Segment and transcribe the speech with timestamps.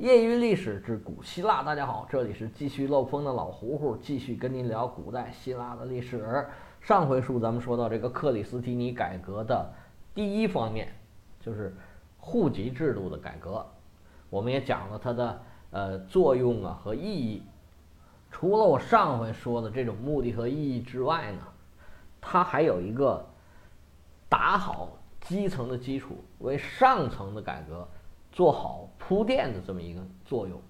[0.00, 6.48] 业余历史之古希腊，大家好，这里是继续漏风的老胡胡，继续跟您聊古代希腊的历史。
[6.80, 9.70] 上回书咱们说到这个克里斯提尼改革的
[10.14, 10.88] 第一方面，
[11.38, 11.76] 就是
[12.16, 13.62] 户籍制度的改革，
[14.30, 17.42] 我们也讲了它的呃作用啊和意义。
[18.30, 21.42] 除了我上回说的这种目的和意义之外呢，
[22.22, 23.22] 它还有一个
[24.30, 27.86] 打好基层的基础，为上层的改革。
[28.32, 30.60] 做好铺垫的这么一个作用，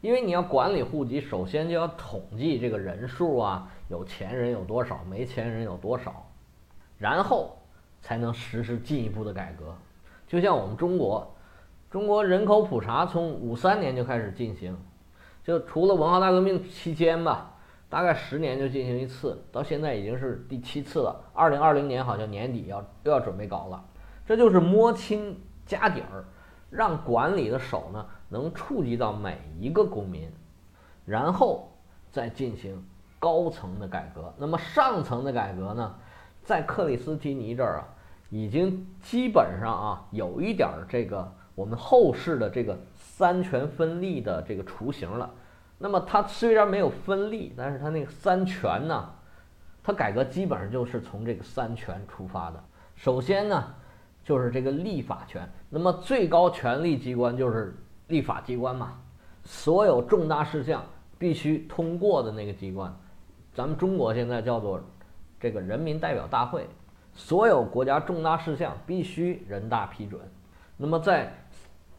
[0.00, 6.26] 因为你要管理户籍，首先就要统计这个人数啊，有钱人有多少，没钱人有多少，
[6.98, 7.56] 然后
[8.00, 9.74] 才能实施进一步的改革。
[10.26, 11.34] 就像我们中国，
[11.90, 14.78] 中国人口普查从五三年就开始进行，
[15.42, 17.56] 就除了文化大革命期间吧，
[17.88, 21.20] 大概十年就进行一次，到现在已经是第七次了。
[21.34, 23.84] 二零二零年好像年底要又要准备搞了，
[24.24, 25.36] 这就是摸清
[25.66, 26.24] 家底儿。
[26.70, 30.30] 让管理的手呢能触及到每一个公民，
[31.04, 31.68] 然后
[32.12, 32.80] 再进行
[33.18, 34.32] 高层的改革。
[34.38, 35.94] 那么上层的改革呢，
[36.44, 37.88] 在克里斯提尼这儿啊，
[38.30, 45.28] 已经基本上啊有一点儿这个我们后世的这个三权分立的这个雏形了。
[45.76, 49.10] 那么它虽然没有分立，但是它那个三权呢，
[49.82, 52.62] 它改革基本上就是从这个三权出发的。
[52.94, 53.74] 首先呢。
[54.24, 57.74] 就是这个立法权，那么最高权力机关就是
[58.08, 59.00] 立法机关嘛，
[59.44, 60.84] 所有重大事项
[61.18, 62.94] 必须通过的那个机关，
[63.54, 64.80] 咱们中国现在叫做
[65.40, 66.68] 这个人民代表大会，
[67.14, 70.20] 所有国家重大事项必须人大批准。
[70.76, 71.32] 那么在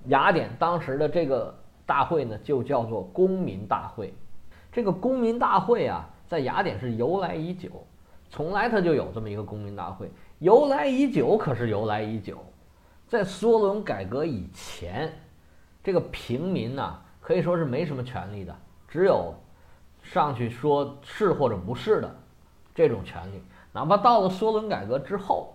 [0.05, 1.53] 雅典当时的这个
[1.85, 4.13] 大会呢，就叫做公民大会。
[4.71, 7.69] 这个公民大会啊，在雅典是由来已久，
[8.29, 10.09] 从来它就有这么一个公民大会。
[10.41, 12.43] 由来已久，可是由来已久，
[13.07, 15.13] 在梭伦改革以前，
[15.83, 18.55] 这个平民呢可以说是没什么权利的，
[18.87, 19.35] 只有
[20.01, 22.15] 上去说是或者不是的
[22.73, 23.39] 这种权利。
[23.71, 25.53] 哪怕到了梭伦改革之后，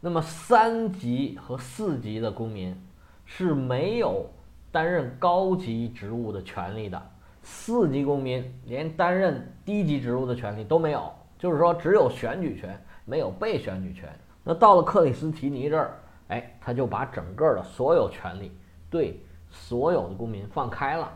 [0.00, 2.76] 那么三级和四级的公民
[3.24, 4.28] 是没有
[4.72, 7.00] 担任高级职务的权利的，
[7.44, 12.76] 四级公民连担任低级职务的权利都没有，就是说只有选举权。
[13.10, 14.08] 没有被选举权，
[14.44, 15.98] 那到了克里斯提尼这儿，
[16.28, 18.52] 哎，他就把整个的所有权利
[18.88, 21.12] 对所有的公民放开了，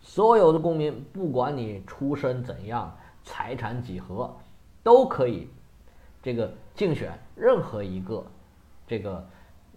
[0.00, 2.90] 所有的公民不管你出身怎样，
[3.22, 4.34] 财产几何，
[4.82, 5.50] 都可以
[6.22, 8.24] 这个竞选任何一个
[8.86, 9.22] 这个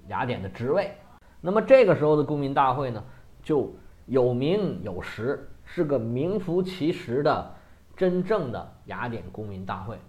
[0.08, 0.96] 雅典的职位。
[1.42, 3.04] 那么这个时候的公民大会呢，
[3.44, 3.70] 就
[4.06, 7.54] 有名有实，是个名副其实的
[7.98, 10.00] 真正的雅典公民大会。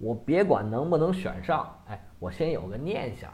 [0.00, 3.30] 我别管能不能选上，哎，我先有个念想。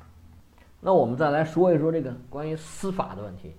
[0.80, 3.56] 那我们再来说一说这个关于司法的问题。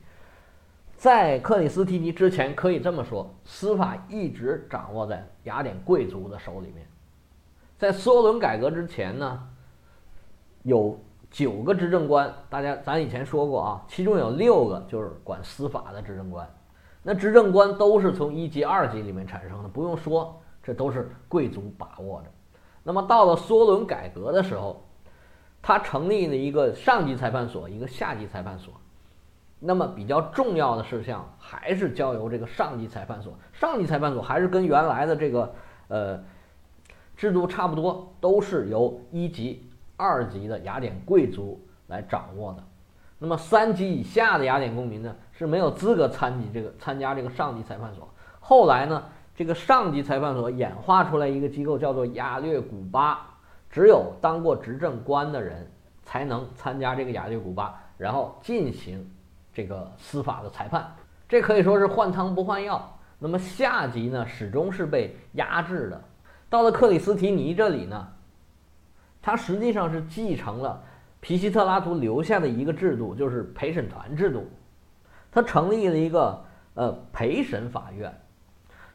[0.97, 6.85] 在克里斯提尼之前，可以这么说，司法一直掌握在雅典贵族的手里面。
[7.77, 9.47] 在梭伦改革之前呢，
[10.63, 10.99] 有
[11.31, 16.47] 九个执政官，大家咱以前说过啊，其中有六个就是管司法的执政官。
[17.03, 22.27] 那执政官都是从一级、二级里面产生的，不用说，这都是贵族把握着。
[22.87, 24.81] 那么到了梭伦改革的时候，
[25.61, 28.73] 他成立了一个上级裁判所，一个下级裁判所。
[29.59, 33.33] 那么比较重要的事项还是交由这个上级裁判所。
[33.51, 35.53] 上级裁判所还是跟原来的这个
[35.89, 36.23] 呃
[37.17, 42.63] 制度差不多，都是由一级、二级的雅典贵族来掌握的。
[43.19, 48.07] 那么三级以下的雅典公民呢是没有资格参及这个参加这个上级裁判所。
[48.39, 49.03] 后来呢？
[49.37, 53.23] 这个上级裁判所演化出来一个机构，叫做雅略古巴，
[53.69, 55.69] 只有当过执政官的人
[56.01, 59.07] 才能参加这个雅略古巴，然后进行
[59.53, 60.91] 这个司法的裁判。
[61.29, 62.97] 这可以说是换汤不换药。
[63.19, 66.01] 那么下级呢，始终是被压制的。
[66.49, 68.07] 到了克里斯提尼这里呢，
[69.21, 70.83] 他实际上是继承了
[71.19, 74.47] 皮西特拉图留下的一个制度，就是陪审团制度。
[75.31, 76.43] 他成立了一个
[76.73, 78.11] 呃陪审法院。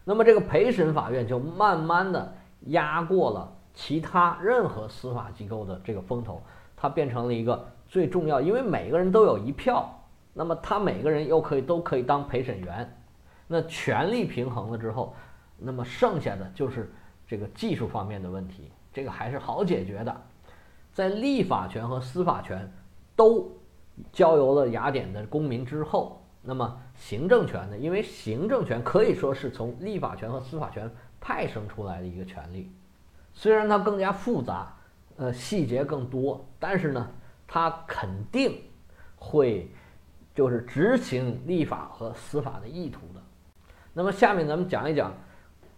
[0.04, 2.34] 那么这个陪审法院就慢慢的
[2.66, 6.42] 压过了其他任何司法机构的这个风头，
[6.76, 9.88] 它变成了一个最重要，因为每个人都有一票，
[10.32, 12.96] 那么他每个人又可以都可以当陪审员，
[13.46, 15.14] 那权力平衡了之后，
[15.56, 16.92] 那么剩下的就是
[17.26, 20.20] 这个技术方面的问题，这个还是好解决的，
[20.92, 22.70] 在立法权和司法权
[23.14, 23.50] 都
[24.12, 26.21] 交由了雅典的公民之后。
[26.44, 27.78] 那么行政权呢？
[27.78, 30.90] 因为行政权可以说是从立法权和司法权
[31.20, 32.68] 派生出来的一个权利，
[33.32, 34.74] 虽然它更加复杂，
[35.16, 37.10] 呃，细节更多，但是呢，
[37.46, 38.60] 它肯定
[39.14, 39.70] 会
[40.34, 43.22] 就是执行立法和司法的意图的。
[43.92, 45.14] 那么下面咱们讲一讲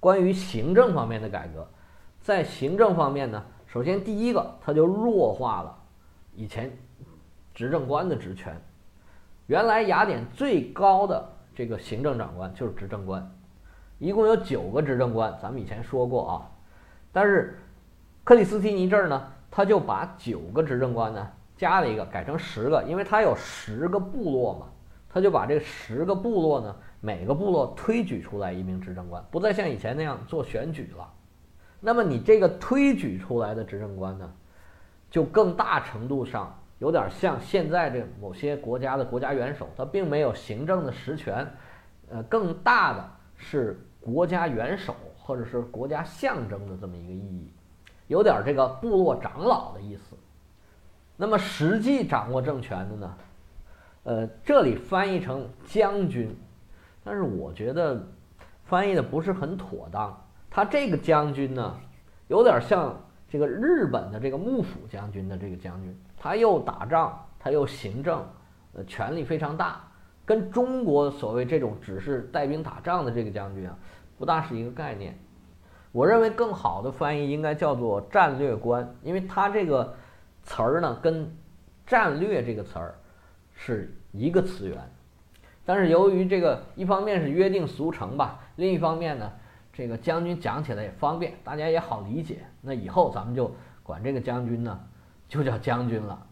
[0.00, 1.68] 关于行政方面的改革。
[2.22, 5.78] 在行政方面呢，首先第一个，它就弱化了
[6.34, 6.74] 以前
[7.52, 8.58] 执政官的职权。
[9.46, 13.30] 原来雅典最高的这个行政长官就是执政官，
[13.98, 16.50] 一共有九个执政官，咱们以前说过啊。
[17.12, 17.58] 但是
[18.24, 24.66] 克里斯提尼这儿呢，他就把九个执政官呢加了一个，改成十个，因为他有十个部落嘛，
[25.08, 31.06] 他就把这十个部落呢，每个部落推举出来一名执政官，不再像以前那样做选举了。
[31.80, 34.32] 那么你这个推举出来的执政官呢，
[35.10, 41.46] 就更大程度上有点像现在这某些国家的国家元首，他并没有行政的实权，
[42.10, 47.50] 呃，更大的是国家元首或者是国家象征的这么一个意义，
[48.08, 50.16] 有点这个部落长老的意思。
[51.16, 53.16] 那么实际掌握政权的呢，
[54.02, 56.36] 呃，这里翻译成将军，
[57.04, 58.04] 但是我觉得
[58.64, 60.20] 翻译的不是很妥当。
[60.50, 61.78] 他这个将军呢，
[62.26, 68.26] 有点像这个日本的这个幕府将军的这个将军，他又打仗，他又行政，
[68.72, 69.86] 呃，权力非常大，
[70.24, 73.76] 跟中国所谓这种只是带兵打仗的这个将军啊，
[74.16, 75.18] 不大是一个概念。
[75.92, 79.94] 我认为更好的翻译应该叫做战略官，因为他这个
[80.44, 81.30] 词儿呢，跟
[81.86, 82.94] 战略这个词儿
[83.52, 84.78] 是一个词源，
[85.66, 89.30] 但是由于这个一方面是约定俗成吧，另一方面呢。
[89.74, 92.46] 这个将军讲起来也方便，大家也好理解。
[92.62, 94.80] 那以后咱们就管这个将军呢，
[95.28, 96.26] 就叫将军了，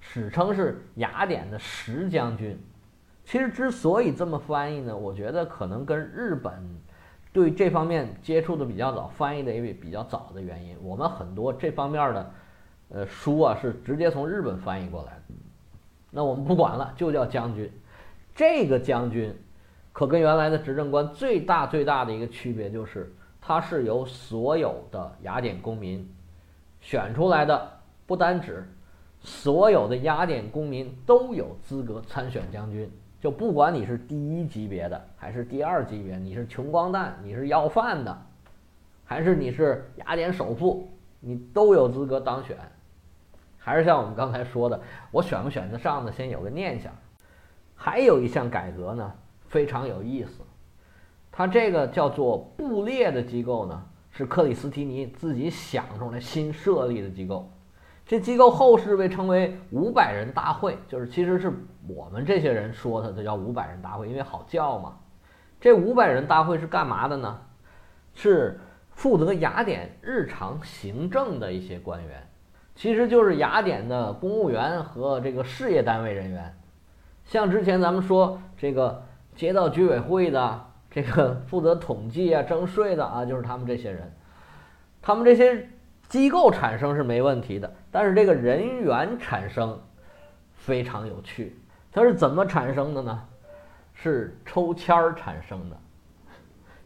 [0.00, 2.58] 史称是雅典的十将军。
[3.24, 6.52] 其实之所以这么翻译呢，我觉得可能跟日本
[7.32, 10.76] 对这方面接触的比较早，翻译的也比较早的原因。
[10.82, 12.30] 我们很多这方面的
[12.90, 15.34] 呃书啊，是直接从日本翻译过来的。
[16.10, 17.70] 那我们不管了，就叫将军。
[18.34, 19.34] 这个将军。
[19.92, 23.10] 可跟原来的执政官最大最大的一个区别就是，
[23.40, 26.06] 他是由所有的雅典公民
[26.82, 27.75] 选出来的，
[28.06, 28.66] 不单指
[29.20, 38.16] 所有的雅典公民都有资格参选将军，就不管你是第一级别的还是第二级别，你是穷光蛋，你是要饭的，
[39.04, 40.88] 还是你是雅典首富，
[41.20, 42.56] 你都有资格当选。
[43.58, 44.80] 还是像我们刚才说的，
[45.10, 46.92] 我选不选得上呢，先有个念想。
[47.74, 49.12] 还有一项改革呢。
[49.48, 50.42] 非常有意思，
[51.30, 57.48] 它这个叫做布列的机构呢，是克里斯提尼自己想出来新设立的机构。
[58.06, 61.52] 这机构后世被称为五百人大会，就是其实是
[61.88, 64.96] 我们这些人说它，它叫五百人大会，因为好叫嘛。
[65.60, 67.38] 这五百人大会是干嘛的呢？
[68.14, 68.58] 是
[68.92, 72.26] 负责雅典日常行政的一些官员，
[72.74, 76.56] 其实就是雅典的公务员和这个事业单位人员。
[77.24, 79.02] 像之前咱们说这个。
[79.36, 84.10] 街道居委会的这个负责统计啊、征税的啊，就是他们这些人。
[85.02, 85.68] 他们这些
[86.08, 89.78] 机构产生是没问题的，但是这个人员产生
[90.54, 91.58] 非常有趣。
[91.92, 93.22] 它是怎么产生的呢？
[93.94, 95.76] 是抽签儿产生的。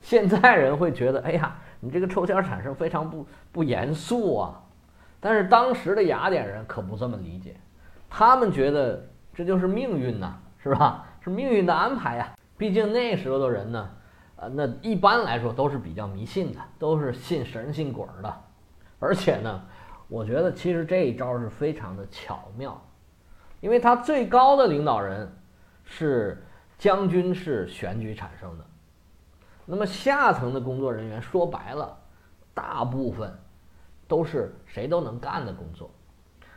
[0.01, 4.63] 现在人会觉得，哎呀，你这个抽签产生非常不不严肃啊。
[5.19, 7.57] 但是当时的雅典人可不这么理解，
[8.09, 9.05] 他们觉得
[9.35, 11.05] 这就是命运呐，是吧？
[11.21, 12.33] 是命运的安排呀。
[12.57, 13.91] 毕竟那时候的人呢，
[14.37, 18.35] 呃，那一般来说都是比较迷信的，都是信神信鬼的。
[18.99, 19.63] 而且呢，
[20.11, 22.83] 我觉得其实这一招是非常的巧妙，
[23.61, 25.33] 因为他最高的领导人
[25.85, 26.45] 是
[26.77, 28.65] 将军，是选举产生的。
[29.65, 31.97] 那么下层的工作人员说白了，
[32.53, 33.33] 大部分
[34.09, 35.89] 都是谁都能干的工作。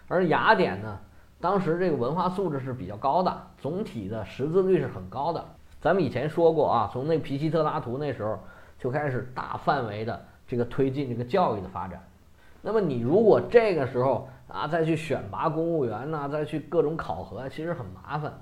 [0.07, 0.99] 而雅典呢，
[1.39, 5.45] 当时这个文化素质是比较高的，总体的识字率是很高的。
[5.79, 8.39] 咱们以前说过啊，从那皮西特拉图那时候
[8.79, 12.03] 就开始大范围的这个推进这个教育的发展。
[12.65, 18.33] 那么你如果这个时候啊再去选拔公务员呐，再去各种考核，其实很麻烦。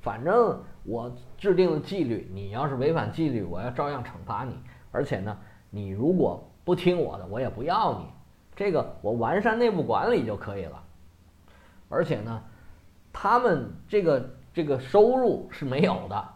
[0.00, 4.58] 反正我制定了纪律，你要是违反纪律，我要照样惩罚你。
[4.90, 5.36] 而且呢，
[5.68, 8.06] 你如果不听我的，我也不要你。
[8.56, 10.82] 这个我完善内部管理就可以了。
[11.88, 12.42] 而且呢，
[13.12, 16.28] 他们这个这个收入是没有的。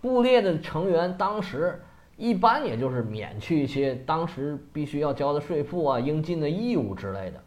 [0.00, 1.80] 部列的成员当时
[2.20, 7.40] 一般也就是免去一些当时必须要交的税赋啊、应尽的义务之类的。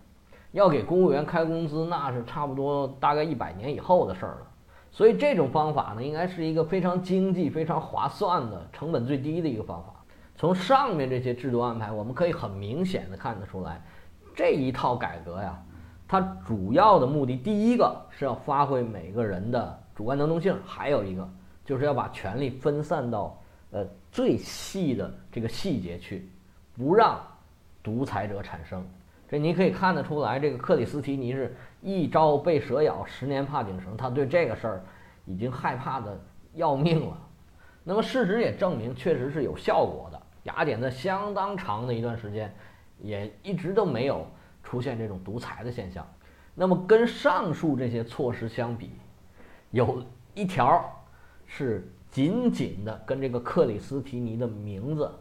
[0.52, 4.48] 要给公务员开工资，那是差不多大概一百年以后的事儿了。
[4.90, 9.94] 所以这种方法呢，应该是一个非常经济、非常划算的、成本最低的一个方法。
[10.36, 13.80] 从上面这些制度安排，我们可以很明显的看得出来，
[14.36, 15.64] 这一套改革呀，
[16.08, 21.28] 它主要的目的，第一个是要发挥每个人的主观能动性，还有一个
[21.64, 23.40] 就是要把权力分散到
[23.72, 26.30] 呃最细的这个细节去，
[26.78, 27.20] 不让
[27.82, 28.88] 独裁者产生。
[29.28, 34.84] 这你可以看得出来，这个克里斯提尼是一朝被蛇咬，十年怕井绳，他对这个事儿
[35.26, 36.16] 已经害怕的
[36.54, 37.18] 要命了。
[37.84, 40.22] 那么事实也证明，确实是有效果的。
[40.44, 42.54] 雅典在相当长的一段时间，
[43.00, 44.28] 也一直都没有
[44.62, 46.08] 出现这种独裁的现象。
[46.54, 48.92] 那么跟上述这些措施相比，
[49.72, 50.06] 有
[50.36, 50.86] 一条
[51.48, 55.12] 是紧紧的跟这个克里斯提尼的名字。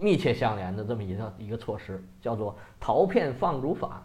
[0.00, 4.02] 密切相连的这么一个一个措施，叫做陶片放逐法。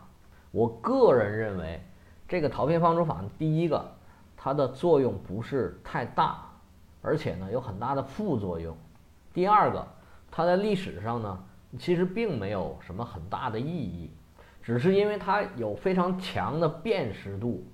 [0.51, 1.81] 我个人认为，
[2.27, 3.83] 这个陶片放逐法，第一个，
[4.35, 6.45] 它的作用不是太大，
[7.01, 8.77] 而且呢有很大的副作用。
[9.33, 9.87] 第二个，
[10.29, 11.43] 它在历史上呢
[11.79, 14.11] 其实并没有什么很大的意义，
[14.61, 17.65] 只是因为它有非常强的辨识度，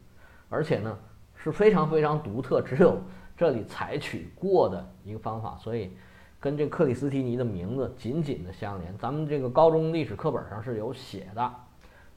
[0.50, 0.98] 而且呢
[1.36, 3.01] 是非常非常独特，只有
[3.43, 5.91] 这里采取过的一个方法，所以。
[6.39, 11.53] 跟这克里斯提尼的名字紧紧的相连，咱们这个高中历史课本上是有写的，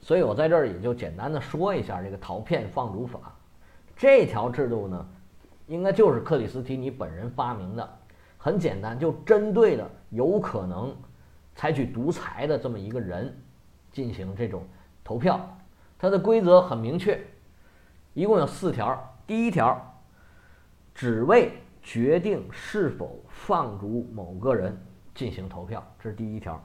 [0.00, 3.21] 所以我在这儿也就简单的说一下这个陶片放逐法。
[3.97, 5.06] 这条制度呢，
[5.68, 7.88] 应该就是克里斯提尼本人发明的，
[8.37, 10.92] 很简单，就针对的有可能
[11.54, 13.33] 采取独裁的这么一个人
[13.92, 14.64] 进行这种
[15.04, 15.38] 投票。
[16.00, 17.25] 它的规则很明确，
[18.12, 19.16] 一共有四条。
[19.25, 19.86] 第一条，
[20.97, 24.75] 只为决定是否放逐某个人
[25.15, 26.59] 进行投票，这是第一条。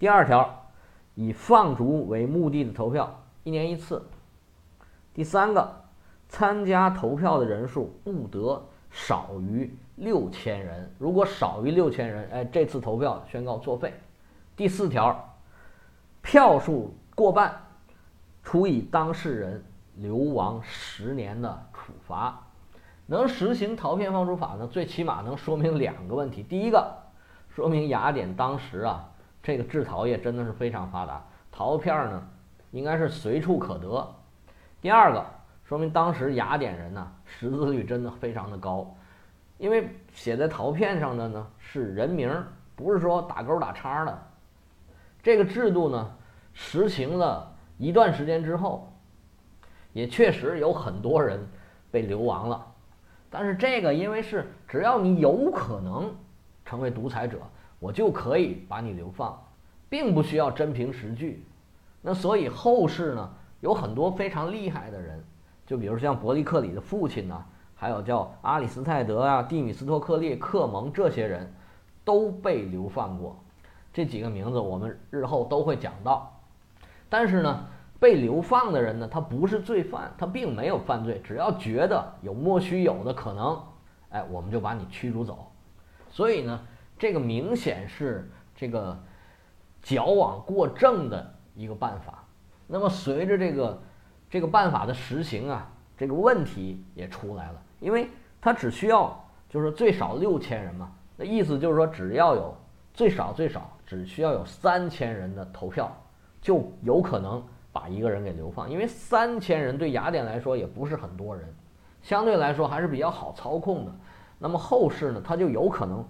[0.00, 0.66] 第二条，
[1.14, 4.04] 以放逐为目的的投票，一年一次。
[5.14, 5.84] 第三个，
[6.28, 13.94] 参加投票的人数不得少于六千人，如果少于六千人，哎，这次投票宣告作废。
[14.56, 15.36] 第四条，
[16.20, 17.64] 票数过半，
[18.42, 19.64] 处以当事人
[19.98, 22.44] 流亡十年的处罚。
[23.06, 24.66] 能实行陶片放逐法呢？
[24.66, 26.42] 最起码能说明两个问题。
[26.42, 26.92] 第一个，
[27.50, 29.10] 说明雅典当时啊，
[29.42, 32.26] 这个制陶业真的是非常发达，陶片呢
[32.70, 34.14] 应该是随处可得。
[34.80, 35.24] 第二个，
[35.64, 38.96] 说明当时雅典人呢识字率真的非常的高，
[39.58, 42.30] 因为写在陶片上的呢是人名，
[42.74, 44.18] 不是说打勾打叉的。
[45.22, 46.10] 这个制度呢
[46.54, 48.90] 实行了一段时间之后，
[49.92, 51.46] 也确实有很多人
[51.90, 52.66] 被流亡了。
[53.36, 56.14] 但是这个，因为是只要你有可能
[56.64, 57.40] 成为独裁者，
[57.80, 59.36] 我就可以把你流放，
[59.88, 61.44] 并不需要真凭实据。
[62.00, 65.20] 那所以后世呢，有很多非常厉害的人，
[65.66, 71.52] 就比如像伯利克里的父亲呐，还有叫阿里斯泰德啊、蒂米斯托克列、克蒙这些人，
[72.04, 73.36] 都被流放过。
[73.92, 76.40] 这几个名字我们日后都会讲到。
[77.08, 77.66] 但是呢。
[78.00, 83.58] 被流放的人呢，他不是罪犯，他并没有犯罪，只要觉得有莫须有的可能，
[84.10, 85.50] 哎，我们就把你驱逐走。
[86.10, 86.60] 所以呢，
[86.98, 88.98] 这个明显是这个
[89.82, 92.24] 矫枉过正的一个办法。
[92.66, 93.82] 那么随着这个
[94.28, 98.08] 这个办法的实行啊，这个问题也出来了，因为
[98.40, 102.54] 他只需要就是最少六千人嘛，那意思就是说，只要有
[102.92, 105.90] 最少最少只需要有三千人的投票，
[106.42, 107.42] 就有可能。
[107.74, 111.52] 把一个人给流放，因为三千人对雅典来说也不是很多人，
[112.02, 113.92] 相对来说还是比较好操控的。
[114.38, 116.06] 那么后世呢，他就有可能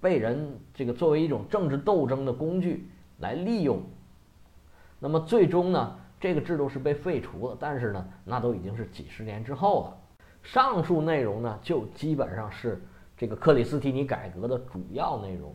[0.00, 3.82] 被人这个作为一种政治斗争的工具来利用。
[5.00, 9.96] 那么最终呢，这个制度是被废除了，但是呢，那都已经是几十年之后了。
[10.44, 12.80] 上述内容呢，就基本上是
[13.16, 15.52] 这个克里斯提尼改革的主要内容。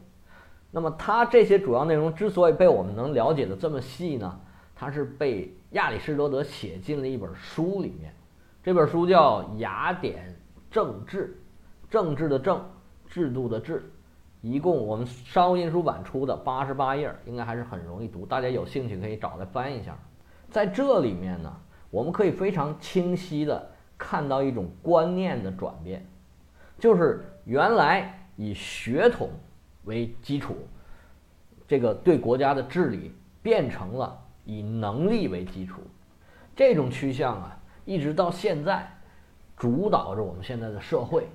[0.72, 4.39] 那么他这些主要内容之所以被我们能了解的这么细呢？
[4.83, 8.13] 它是被亚里士多德写进了一本书里面，
[8.61, 10.37] 这本书叫《雅典
[10.69, 11.41] 政治》，
[11.89, 12.61] 政治的政，
[13.07, 13.89] 制度的制，
[14.41, 19.97] 一共我们商务印书版出的八十八页，应该还是很容易读，大家有兴趣可以找来翻一下。
[20.49, 21.55] 在这里面呢，
[21.89, 26.05] 我们可以非常清晰的看到一种观念的转变，
[26.77, 29.29] 就是原来以血统
[29.85, 30.57] 为基础，
[31.65, 34.19] 这个对国家的治理变成了。
[34.45, 35.81] 以能力为基础，
[36.55, 38.88] 这种趋向啊，一直到现在，
[39.55, 41.27] 主导着我们现在的社会。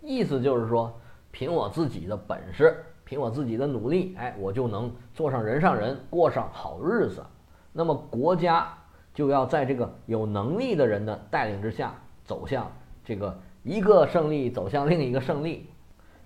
[0.00, 0.92] 意思就是说，
[1.30, 7.22] 凭我自己的本事，凭我自己的努力，哎，我就能做上人上人，过上好日子。
[7.72, 8.72] 那么国家
[9.12, 11.94] 就要在这个有能力的人的带领之下，
[12.24, 12.70] 走向
[13.04, 15.68] 这个一个胜利，走向另一个胜利。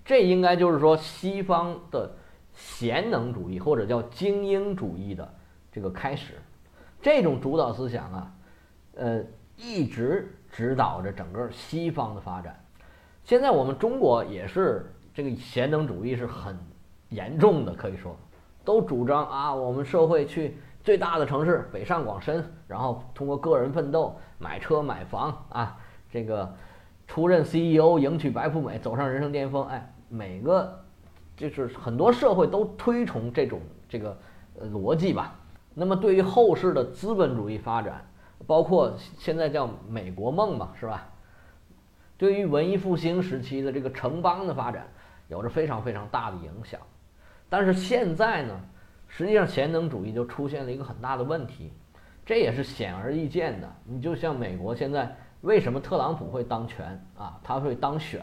[0.05, 2.09] 这应该就是说，西方的
[2.53, 5.33] 贤能主义或者叫精英主义的。
[5.75, 6.35] 这个开始，
[7.01, 8.31] 这种主导思想啊，
[8.95, 9.21] 呃，
[9.57, 12.57] 一直指导着整个西方的发展。
[13.25, 16.57] 现在我们中国也是这个贤能主义是很
[17.09, 18.15] 严重的，可以说
[18.63, 25.77] 都主张啊，我们社会去最大的城市北上广深，然后通过个人奋斗买车买房啊，
[26.09, 26.55] 这个
[27.05, 29.67] 出任 CEO 迎娶白富美，走上人生巅峰。
[29.67, 30.81] 哎，每个
[31.35, 34.17] 就是很多社会都推崇这种这个
[34.71, 35.37] 逻辑吧。
[35.77, 38.03] 那么对于后世的资本主义发展，
[38.47, 41.07] 包括现在叫美国梦嘛，是吧？
[42.17, 44.87] 对于文艺复兴时期的这个城邦的发展，
[45.27, 46.79] 有着非常非常大的影响。
[47.49, 48.57] 但是现在呢，
[49.09, 51.73] 实际上贤能主义就出现了一个很大的问题，
[52.25, 53.69] 这也是显而易见的。
[53.83, 57.37] 你就像美国现在为什么特朗普会当权啊？
[57.43, 58.21] 他会当选，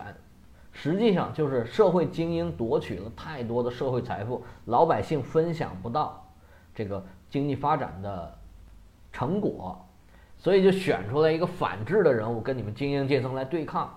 [0.73, 6.27] 实际上就是社会精英夺取了太多的社会财富，老百姓分享不到
[6.75, 8.33] 这个经济发展的
[9.11, 9.77] 成果。
[10.39, 13.97] 所以就选出来一个反制的人物跟你们精英阶层来对抗，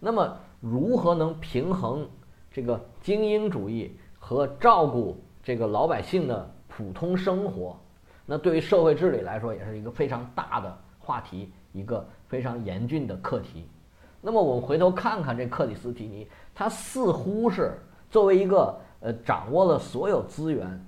[0.00, 2.04] 那么如何能平衡
[2.50, 7.78] 这个精英主义和照顾这个老百姓的普通生活？
[8.26, 13.68] 那对于社会治理来说也是一个非常大的话题，一个非常严峻的课题。
[14.20, 17.78] 那么我们回头看看这克里斯提尼，他似乎是
[18.10, 20.84] 作为一个呃掌握了所有资源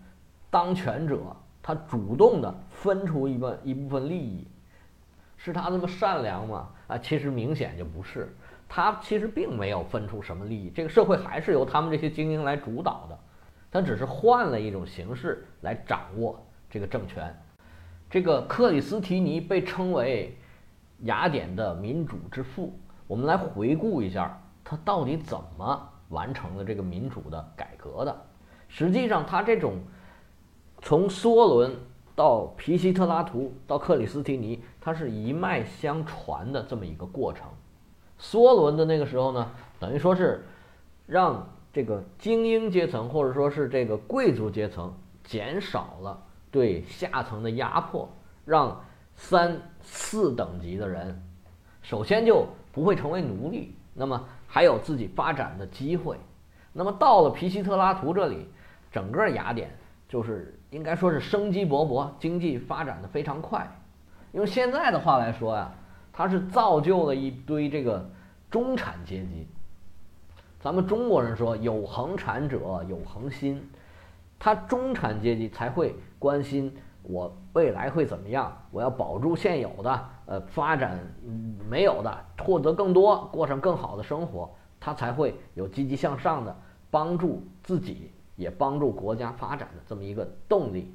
[0.50, 1.20] 当权者，
[1.66, 4.46] 他主动的分出一份一部分利益。
[5.36, 6.68] 是他那么善良吗？
[6.86, 8.32] 啊，其实明显就不是。
[8.68, 13.18] 他其实并没有分出什么利益，这个社会还是由他们这些精英来主导的。
[13.68, 17.36] 他只是换了一种形式来掌握这个政权。
[18.08, 20.38] 这个克里斯提尼被称为
[21.00, 22.78] 雅典的民主之父。
[23.08, 28.16] 我们来回顾一下，他到底怎么完成了这个民主的改革的？
[28.68, 29.78] 实际上，他这种
[30.82, 31.74] 从梭伦。
[32.16, 37.46] 到皮西特拉图，到克里斯提尼，它是一脉相传的这么一个过程。
[38.18, 40.42] 梭伦的那个时候呢，等于说是
[41.04, 46.18] 让这个精英阶层或者说是这个贵族阶层减少了
[46.50, 48.08] 对下层的压迫，
[48.46, 48.82] 让
[49.14, 51.22] 三四等级的人
[51.82, 56.18] 首先就不会成为奴隶，那么还有自己发展的机会。
[56.72, 58.48] 那么到了皮西特拉图这里，
[58.90, 59.70] 整个雅典
[60.08, 60.52] 就是。
[60.70, 63.66] 应该说是生机勃勃，经济发展的非常快。
[64.32, 65.72] 用现在的话来说呀，
[66.12, 68.06] 它是造就了一堆这个
[68.50, 69.46] 中产阶级。
[70.60, 73.66] 咱们中国人说有恒产者有恒心，
[74.38, 80.98] 他中产阶级才会关心我未来会怎么样，我要保住现有的，呃，发展
[81.70, 86.54] 没有的，获得更多，过上更好的生活，他才会有积极向上的
[86.90, 88.10] 帮助自己。
[88.36, 90.94] 也帮助国家发展的这么一个动力。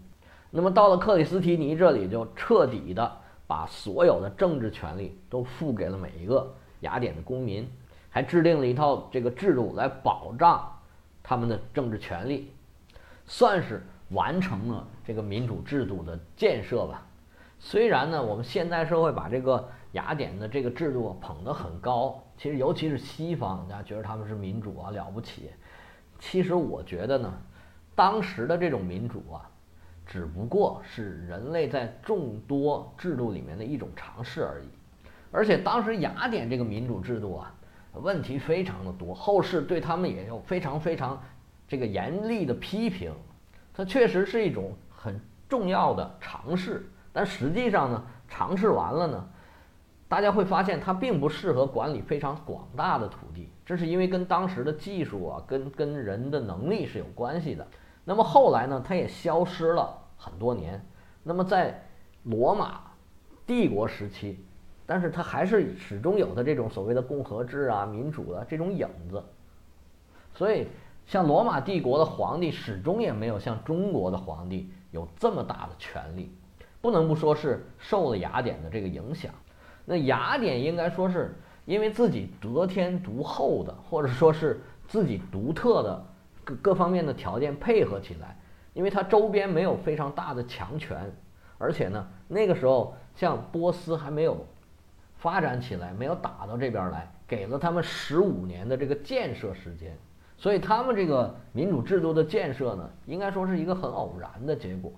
[0.49, 7.69] 那么到了克里斯提尼这里，就彻底的把所有的政治权利都付给了每一个雅典的公民，
[8.10, 10.80] 还制定了一套这个制度来保障
[11.23, 12.51] 他们的政治权利，
[13.25, 17.08] 算是完成了这个民主制度的建设吧。
[17.58, 25.49] 虽然呢，我们现代社会把这个雅典的这个制度捧得很高，其实尤其是西方，大家觉得他们是民主啊，了不起。
[26.21, 27.34] 其实我觉得呢，
[27.95, 29.41] 当时的这种民主啊，
[30.05, 34.67] 只不过是人类在众多制度里面的一种尝试而已。
[35.31, 37.51] 而且当时雅典这个民主制度啊，
[37.93, 41.19] 问题非常的多，后世对他们也有非常非常
[41.67, 43.12] 这个严厉的批评。
[43.73, 49.29] 它确实是一种很重要的尝试，但实际上呢，尝试完了呢。
[50.12, 57.65] 大家会发现，它并不适合管理非常广大的土地，这是因为跟当时的技术啊，跟跟人的能力是有关系的。
[58.04, 60.86] 那么后来呢，它也消失了很多年。
[61.24, 61.82] 那么在
[62.24, 62.82] 罗马
[63.47, 64.43] 帝国时期，
[64.86, 69.24] 但是它还是始终有的这种所谓的共和制啊、民主的这种影子。
[70.34, 70.67] 所以，
[71.06, 76.36] 像罗马帝国的皇帝始终也没有像中国的皇帝有这么大的权力，
[76.82, 79.34] 不能不说是受了雅典的这个影响。
[79.86, 86.06] 那雅典应该说是因为自己得天独厚的，或者说是自己独特的
[86.44, 88.38] 各各方面的条件配合起来，
[88.74, 91.12] 因为它周边没有非常大的强权，
[91.58, 94.46] 而且呢，那个时候像波斯还没有
[95.17, 99.98] 发展起来，没有打到这边来，给了他们十五年的这个建设时间，
[100.38, 104.91] 所以他们这个民主制度的建设呢，应该说是一个很偶然的结果，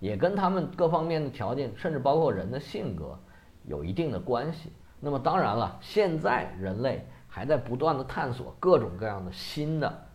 [0.00, 3.18] 也跟他们各方面的条件，甚至包括人的性格。
[3.64, 4.72] 有一定的关系。
[5.00, 10.06] 那么当然了，现在人类还在不断的探索各种各样的新的，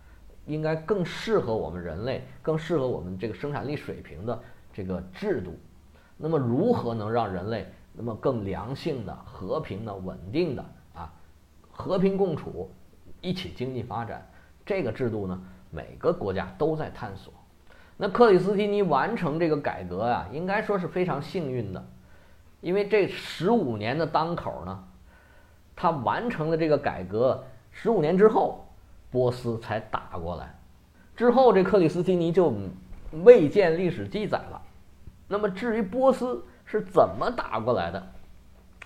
[0.45, 4.39] 应该更适合我们人类、更适合我们这个生产力水平的
[4.71, 5.57] 这个制度。
[6.15, 11.13] 那么如何能让人类那么更良性的、和平的、稳定的啊，
[11.69, 12.71] 和平共处，
[13.19, 14.25] 一起经济发展，
[14.65, 17.33] 这个制度呢，每个国家都在探索。
[17.97, 21.87] 那克里斯蒂尼完成这个改革啊，应该说是非常幸运的，
[22.61, 24.83] 因为这十五年的当口呢，
[25.75, 28.67] 他完成了这个改革，十五年之后，
[29.11, 30.59] 波斯才打过来，
[31.15, 32.53] 之后这克里斯蒂尼就
[33.23, 34.61] 未见历史记载了。
[35.27, 38.07] 那么至于波斯是怎么打过来的，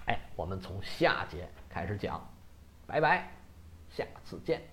[0.05, 2.19] 哎，我们从下节开始讲，
[2.85, 3.31] 拜拜，
[3.89, 4.71] 下次见。